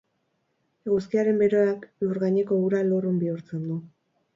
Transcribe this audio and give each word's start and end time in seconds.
Eguzkiaren 0.89 1.39
beroak 1.43 1.87
lurgaineko 2.09 2.61
ura 2.67 2.85
lurrun 2.93 3.25
bihurtzen 3.27 3.67
du. 3.73 3.83